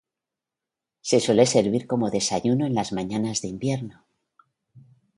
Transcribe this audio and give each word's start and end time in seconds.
Se 1.09 1.19
suele 1.19 1.45
servir 1.45 1.85
como 1.85 2.09
desayuno 2.09 2.65
en 2.65 2.73
las 2.73 2.91
mañanas 2.91 3.43
de 3.43 3.49
invierno. 3.49 4.03